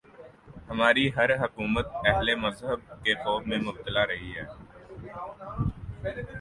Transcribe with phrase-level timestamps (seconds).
[0.69, 4.45] ہماری ہر حکومت اہل مذہب کے خوف میں مبتلا رہی ہے۔